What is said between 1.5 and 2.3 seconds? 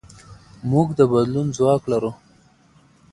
ځواک لرو.